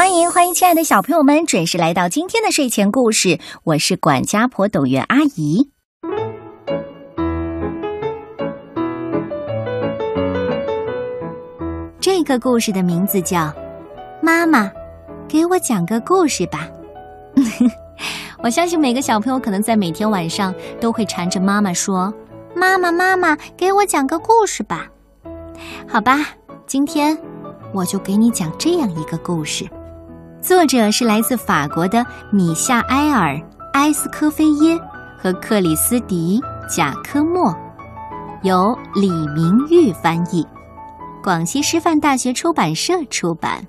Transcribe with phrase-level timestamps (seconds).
[0.00, 3.38] 欢迎欢迎，亲爱的小朋友们，准时来到今天的睡前故事。
[3.64, 5.68] 我是管家婆董月阿姨。
[12.00, 13.40] 这个故事的名字叫
[14.22, 14.72] 《妈妈，
[15.28, 16.66] 给我讲个故事吧》。
[18.42, 22.10] 我相信每个小朋友可能在每天晚上都会缠着妈妈说
[22.56, 24.88] ：“妈妈，妈妈，给我讲个故事吧。”
[25.86, 26.26] 好吧，
[26.66, 27.18] 今天
[27.74, 29.68] 我就给你讲这样一个故事。
[30.50, 33.34] 作者是来自法国的米夏埃尔·
[33.74, 34.76] 埃斯科菲耶
[35.16, 37.54] 和克里斯迪·贾科莫，
[38.42, 40.44] 由李明玉翻译，
[41.22, 43.64] 广西师范大学出版社出版。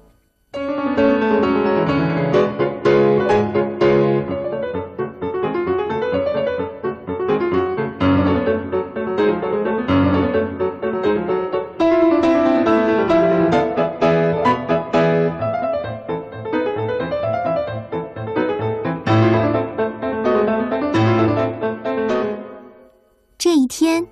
[23.71, 24.05] 天，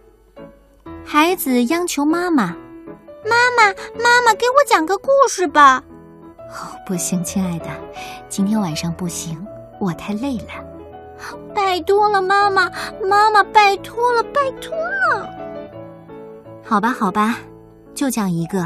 [1.05, 2.55] 孩子央求妈妈
[3.27, 3.67] ：“妈妈，
[4.01, 5.83] 妈妈，给我讲个故事吧。
[6.47, 7.65] ”“哦，不行，亲爱的，
[8.29, 9.45] 今天晚上不行，
[9.77, 10.63] 我太累了。
[11.53, 12.71] ”“拜托了，妈妈，
[13.03, 15.29] 妈妈，拜托了，拜托了。
[16.63, 17.37] ”“好吧，好吧，
[17.93, 18.65] 就讲一个，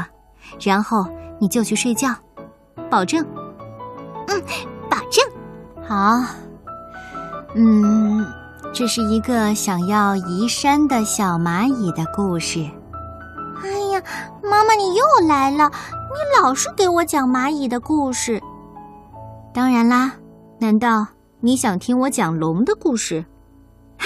[0.60, 1.04] 然后
[1.40, 2.14] 你就去睡觉，
[2.88, 3.26] 保证。
[4.30, 4.40] ”“嗯，
[4.88, 5.28] 保证。
[5.84, 6.22] ”“好。
[7.56, 8.24] ”“嗯。”
[8.74, 12.68] 这是一个想要移山的小蚂蚁的故事。
[13.62, 14.02] 哎呀，
[14.42, 15.70] 妈妈，你又来了！
[15.70, 18.42] 你老是给我讲蚂蚁的故事。
[19.54, 20.14] 当然啦，
[20.58, 21.06] 难道
[21.38, 23.24] 你想听我讲龙的故事？
[23.98, 24.04] 啊，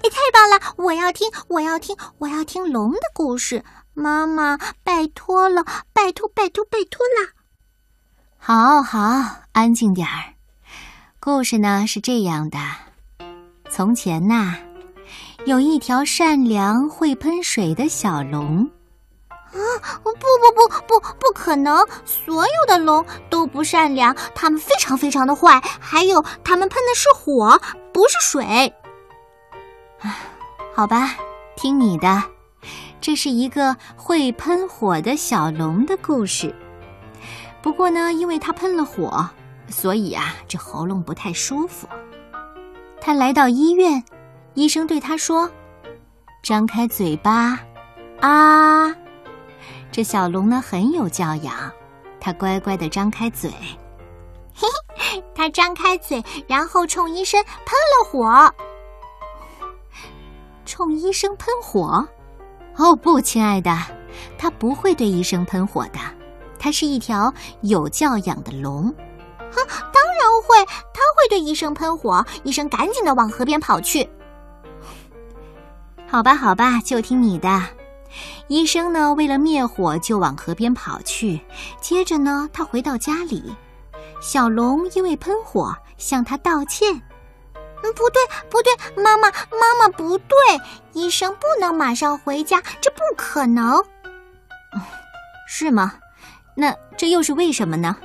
[0.00, 0.74] 太棒了！
[0.76, 3.64] 我要听，我要听，我要听龙的故事。
[3.94, 7.34] 妈妈，拜托了，拜托，拜托，拜托啦。
[8.38, 10.34] 好好，安静点儿。
[11.18, 12.58] 故事呢是这样的。
[13.76, 14.54] 从前呐，
[15.46, 18.70] 有一条善良会喷水的小龙。
[19.50, 19.58] 啊，
[20.04, 20.20] 不不
[20.54, 21.84] 不不不可能！
[22.04, 25.60] 所有的龙都不善良，它们非常非常的坏。
[25.80, 27.60] 还有，它们喷的是火，
[27.92, 28.72] 不是水。
[30.02, 30.18] 啊，
[30.72, 31.16] 好吧，
[31.56, 32.22] 听你的。
[33.00, 36.54] 这是一个会喷火的小龙的故事。
[37.60, 39.28] 不过呢，因为它喷了火，
[39.68, 41.88] 所以啊，这喉咙不太舒服。
[43.06, 44.02] 他来到医院，
[44.54, 45.50] 医生对他说
[46.42, 47.60] ：“张开嘴巴，
[48.22, 48.90] 啊！”
[49.92, 51.70] 这小龙呢很有教养，
[52.18, 53.50] 它乖乖的张开嘴。
[54.54, 54.66] 嘿
[54.96, 58.54] 嘿，它张开嘴，然后冲医生喷了火。
[60.64, 62.08] 冲医生喷火？
[62.78, 63.70] 哦不，亲爱的，
[64.38, 65.98] 它不会对医生喷火的。
[66.58, 68.88] 它是一条有教养的龙。
[68.88, 69.60] 啊，
[69.92, 70.56] 当然会，
[71.24, 72.22] 会对医生喷火。
[72.42, 74.06] 医生赶紧的往河边跑去。
[76.06, 77.62] 好吧，好吧，就听你的。
[78.48, 81.40] 医生呢，为了灭火，就往河边跑去。
[81.80, 83.42] 接着呢，他回到家里，
[84.20, 86.92] 小龙因为喷火向他道歉。
[87.82, 88.20] 嗯，不对，
[88.50, 90.36] 不对，妈妈，妈妈不对，
[90.92, 93.82] 医生不能马上回家，这不可能。
[95.48, 95.94] 是吗？
[96.54, 97.96] 那这又是为什么呢？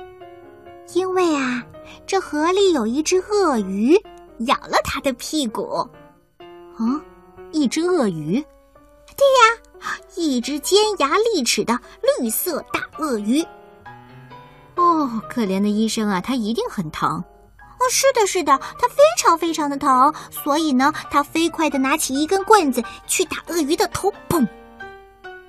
[0.94, 1.62] 因为啊，
[2.06, 3.94] 这河里有一只鳄鱼
[4.40, 5.88] 咬了他的屁股。
[6.76, 7.00] 啊，
[7.52, 8.44] 一只鳄鱼？
[9.16, 11.78] 对呀，一只尖牙利齿的
[12.18, 13.44] 绿色大鳄鱼。
[14.76, 17.22] 哦，可怜的医生啊，他一定很疼。
[17.58, 24.46] 哦，是的，是的，他非常非常的疼，所以呢，他飞快的拿起一根棍子去打鳄鱼的头，砰！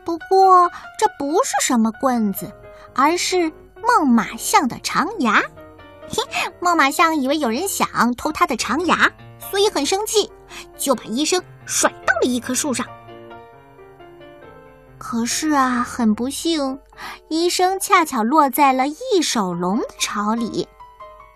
[0.03, 0.69] 不过
[0.99, 2.51] 这不是什么棍子，
[2.93, 3.51] 而是。
[3.83, 5.41] 孟马象的长牙，
[6.11, 10.29] 嘿，孟马象以为有人想偷它的长牙，所以很生气，
[10.77, 12.85] 就把医生甩到了一棵树上。
[14.97, 16.77] 可是啊，很不幸，
[17.29, 20.67] 医生恰巧落在了异手龙的巢里。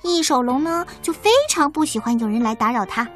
[0.03, 3.07] 异手龙呢，就非常不喜欢有人来打扰他，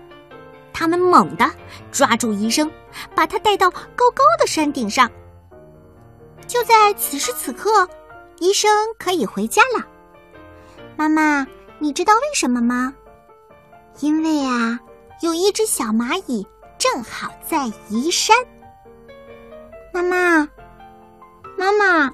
[0.73, 1.47] 他们猛地
[1.91, 2.71] 抓住医生，
[3.13, 5.11] 把他带到高高的山顶上。
[6.47, 7.87] 就在此时此刻。
[8.41, 9.85] 医生可以回家了，
[10.95, 11.45] 妈妈，
[11.79, 12.93] 你知道为什么吗？
[14.01, 14.79] 因为啊，
[15.21, 16.45] 有一只小蚂蚁
[16.77, 18.35] 正好在移山。
[19.93, 20.47] 妈妈，
[21.57, 22.13] 妈妈，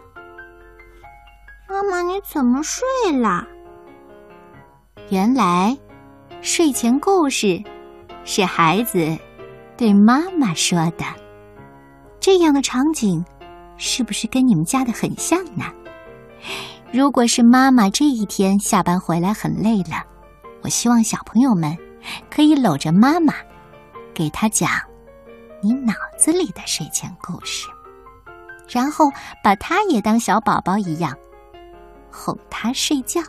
[1.67, 2.85] 妈妈，你怎么睡
[3.19, 3.45] 了？
[5.09, 5.77] 原来，
[6.41, 7.61] 睡前故事
[8.23, 9.17] 是孩子
[9.75, 11.03] 对妈妈说的。
[12.19, 13.23] 这样的场景，
[13.77, 15.65] 是不是跟你们家的很像呢？
[16.95, 20.01] 如果是妈妈这一天下班回来很累了，
[20.61, 21.77] 我希望小朋友们
[22.31, 23.33] 可以搂着妈妈，
[24.13, 24.69] 给她讲
[25.59, 27.67] 你脑子里的睡前故事，
[28.69, 29.11] 然后
[29.43, 31.13] 把她也当小宝宝一样
[32.09, 33.21] 哄她睡觉。